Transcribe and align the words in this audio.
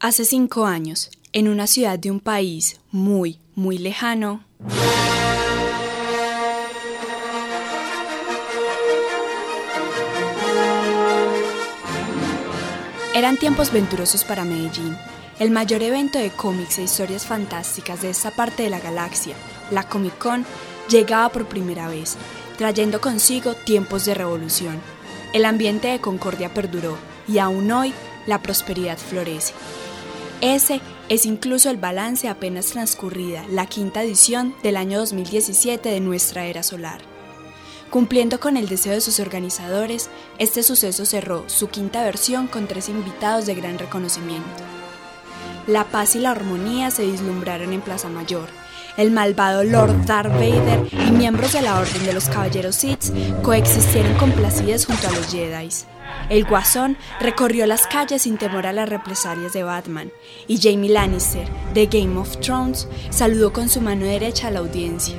Hace 0.00 0.24
cinco 0.24 0.64
años, 0.64 1.10
en 1.32 1.48
una 1.48 1.66
ciudad 1.66 1.98
de 1.98 2.12
un 2.12 2.20
país 2.20 2.78
muy, 2.92 3.40
muy 3.56 3.78
lejano, 3.78 4.44
eran 13.12 13.36
tiempos 13.38 13.72
venturosos 13.72 14.22
para 14.22 14.44
Medellín. 14.44 14.96
El 15.40 15.50
mayor 15.50 15.82
evento 15.82 16.20
de 16.20 16.30
cómics 16.30 16.78
e 16.78 16.84
historias 16.84 17.26
fantásticas 17.26 18.00
de 18.00 18.10
esta 18.10 18.30
parte 18.30 18.62
de 18.62 18.70
la 18.70 18.78
galaxia, 18.78 19.34
la 19.72 19.88
Comic 19.88 20.16
Con, 20.18 20.46
llegaba 20.88 21.28
por 21.30 21.48
primera 21.48 21.88
vez, 21.88 22.16
trayendo 22.56 23.00
consigo 23.00 23.54
tiempos 23.54 24.04
de 24.04 24.14
revolución. 24.14 24.80
El 25.32 25.44
ambiente 25.44 25.88
de 25.88 26.00
concordia 26.00 26.54
perduró 26.54 26.96
y 27.26 27.38
aún 27.38 27.72
hoy 27.72 27.92
la 28.28 28.40
prosperidad 28.42 28.96
florece. 28.96 29.54
Ese 30.40 30.80
es 31.08 31.26
incluso 31.26 31.68
el 31.68 31.78
balance 31.78 32.28
apenas 32.28 32.66
transcurrida, 32.66 33.44
la 33.50 33.66
quinta 33.66 34.04
edición 34.04 34.54
del 34.62 34.76
año 34.76 35.00
2017 35.00 35.88
de 35.88 35.98
nuestra 35.98 36.46
era 36.46 36.62
solar. 36.62 37.00
Cumpliendo 37.90 38.38
con 38.38 38.56
el 38.56 38.68
deseo 38.68 38.92
de 38.92 39.00
sus 39.00 39.18
organizadores, 39.18 40.10
este 40.38 40.62
suceso 40.62 41.06
cerró 41.06 41.48
su 41.48 41.68
quinta 41.68 42.04
versión 42.04 42.46
con 42.46 42.68
tres 42.68 42.88
invitados 42.88 43.46
de 43.46 43.56
gran 43.56 43.78
reconocimiento. 43.78 44.48
La 45.66 45.84
paz 45.84 46.14
y 46.14 46.20
la 46.20 46.30
armonía 46.30 46.92
se 46.92 47.04
vislumbraron 47.04 47.72
en 47.72 47.80
Plaza 47.80 48.08
Mayor. 48.08 48.48
El 48.96 49.10
malvado 49.10 49.64
Lord 49.64 50.06
Darth 50.06 50.32
Vader 50.32 50.88
y 50.92 51.10
miembros 51.10 51.52
de 51.52 51.62
la 51.62 51.80
Orden 51.80 52.06
de 52.06 52.12
los 52.12 52.28
Caballeros 52.28 52.76
Sith 52.76 53.12
coexistieron 53.42 54.14
complacidos 54.14 54.86
junto 54.86 55.08
a 55.08 55.12
los 55.12 55.32
Jedi. 55.32 55.68
El 56.28 56.44
Guasón 56.44 56.98
recorrió 57.20 57.66
las 57.66 57.86
calles 57.86 58.22
sin 58.22 58.36
temor 58.36 58.66
a 58.66 58.72
las 58.72 58.88
represalias 58.88 59.54
de 59.54 59.62
Batman, 59.62 60.12
y 60.46 60.58
Jamie 60.60 60.90
Lannister, 60.90 61.48
de 61.72 61.86
Game 61.86 62.18
of 62.18 62.38
Thrones, 62.40 62.86
saludó 63.10 63.52
con 63.52 63.68
su 63.68 63.80
mano 63.80 64.04
derecha 64.04 64.48
a 64.48 64.50
la 64.50 64.58
audiencia. 64.58 65.14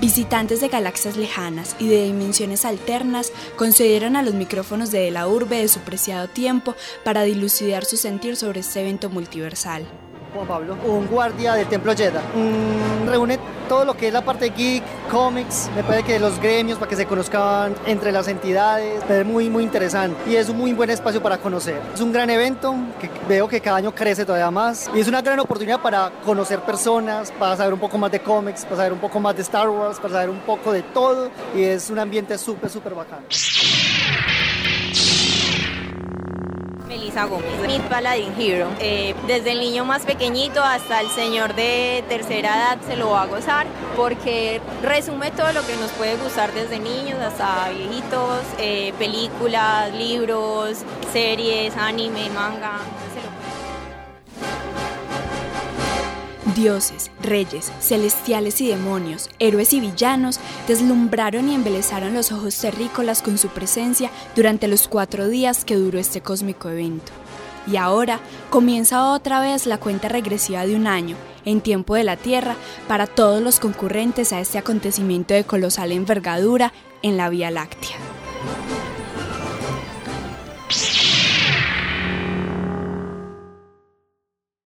Visitantes 0.00 0.62
de 0.62 0.68
galaxias 0.68 1.18
lejanas 1.18 1.76
y 1.78 1.88
de 1.88 2.04
dimensiones 2.04 2.64
alternas 2.64 3.32
concedieron 3.56 4.16
a 4.16 4.22
los 4.22 4.32
micrófonos 4.32 4.90
de 4.90 5.10
la 5.10 5.28
urbe 5.28 5.58
de 5.58 5.68
su 5.68 5.80
preciado 5.80 6.26
tiempo 6.26 6.74
para 7.04 7.22
dilucidar 7.22 7.84
su 7.84 7.98
sentir 7.98 8.36
sobre 8.36 8.60
este 8.60 8.80
evento 8.80 9.10
multiversal. 9.10 9.84
Juan 10.32 10.46
Pablo, 10.46 10.76
un 10.84 11.06
guardia 11.06 11.54
del 11.54 11.66
Templo 11.66 11.94
Jedi. 11.94 12.18
Mm, 12.34 13.08
reúne 13.08 13.38
todo 13.68 13.84
lo 13.84 13.94
que 13.94 14.08
es 14.08 14.12
la 14.12 14.24
parte 14.24 14.50
geek, 14.50 14.82
cómics, 15.10 15.70
me 15.76 15.82
parece 15.82 16.04
que 16.04 16.18
los 16.18 16.40
gremios 16.40 16.78
para 16.78 16.88
que 16.88 16.96
se 16.96 17.06
conozcan 17.06 17.74
entre 17.86 18.10
las 18.10 18.26
entidades, 18.28 19.02
es 19.08 19.26
muy 19.26 19.48
muy 19.48 19.62
interesante 19.62 20.16
y 20.28 20.36
es 20.36 20.48
un 20.48 20.58
muy 20.58 20.72
buen 20.72 20.90
espacio 20.90 21.22
para 21.22 21.38
conocer. 21.38 21.80
Es 21.94 22.00
un 22.00 22.12
gran 22.12 22.30
evento 22.30 22.74
que 23.00 23.08
veo 23.28 23.46
que 23.48 23.60
cada 23.60 23.76
año 23.76 23.94
crece 23.94 24.24
todavía 24.24 24.50
más 24.50 24.90
y 24.94 25.00
es 25.00 25.08
una 25.08 25.22
gran 25.22 25.38
oportunidad 25.38 25.80
para 25.80 26.10
conocer 26.24 26.60
personas, 26.60 27.30
para 27.32 27.56
saber 27.56 27.72
un 27.72 27.80
poco 27.80 27.96
más 27.98 28.10
de 28.10 28.20
cómics, 28.20 28.64
para 28.64 28.76
saber 28.76 28.92
un 28.92 28.98
poco 28.98 29.20
más 29.20 29.36
de 29.36 29.42
Star 29.42 29.68
Wars, 29.68 29.98
para 29.98 30.14
saber 30.14 30.30
un 30.30 30.40
poco 30.40 30.72
de 30.72 30.82
todo 30.82 31.30
y 31.54 31.62
es 31.62 31.90
un 31.90 31.98
ambiente 31.98 32.36
súper 32.38 32.70
súper 32.70 32.94
bacán. 32.94 33.20
Melissa 36.90 37.24
Gómez, 37.26 37.46
Mid 37.68 37.80
Paladin 37.82 38.34
Hero. 38.36 38.68
Eh, 38.80 39.14
desde 39.28 39.52
el 39.52 39.60
niño 39.60 39.84
más 39.84 40.02
pequeñito 40.02 40.60
hasta 40.60 41.00
el 41.00 41.08
señor 41.10 41.54
de 41.54 42.02
tercera 42.08 42.56
edad 42.56 42.78
se 42.84 42.96
lo 42.96 43.10
va 43.10 43.22
a 43.22 43.26
gozar 43.26 43.68
porque 43.96 44.60
resume 44.82 45.30
todo 45.30 45.52
lo 45.52 45.64
que 45.64 45.76
nos 45.76 45.92
puede 45.92 46.16
gustar 46.16 46.52
desde 46.52 46.80
niños 46.80 47.20
hasta 47.20 47.68
viejitos, 47.70 48.42
eh, 48.58 48.92
películas, 48.98 49.94
libros, 49.94 50.78
series, 51.12 51.76
anime, 51.76 52.28
manga. 52.30 52.80
Dioses, 56.60 57.10
reyes, 57.22 57.72
celestiales 57.80 58.60
y 58.60 58.68
demonios, 58.68 59.30
héroes 59.38 59.72
y 59.72 59.80
villanos 59.80 60.38
deslumbraron 60.68 61.48
y 61.48 61.54
embelezaron 61.54 62.12
los 62.12 62.32
ojos 62.32 62.58
terrícolas 62.58 63.22
con 63.22 63.38
su 63.38 63.48
presencia 63.48 64.10
durante 64.36 64.68
los 64.68 64.86
cuatro 64.86 65.28
días 65.28 65.64
que 65.64 65.76
duró 65.76 65.98
este 65.98 66.20
cósmico 66.20 66.68
evento. 66.68 67.12
Y 67.66 67.76
ahora 67.76 68.20
comienza 68.50 69.10
otra 69.10 69.40
vez 69.40 69.64
la 69.64 69.78
cuenta 69.78 70.10
regresiva 70.10 70.66
de 70.66 70.76
un 70.76 70.86
año, 70.86 71.16
en 71.46 71.62
tiempo 71.62 71.94
de 71.94 72.04
la 72.04 72.18
Tierra, 72.18 72.56
para 72.86 73.06
todos 73.06 73.40
los 73.42 73.58
concurrentes 73.58 74.34
a 74.34 74.40
este 74.40 74.58
acontecimiento 74.58 75.32
de 75.32 75.44
colosal 75.44 75.92
envergadura 75.92 76.74
en 77.00 77.16
la 77.16 77.30
Vía 77.30 77.50
Láctea. 77.50 77.96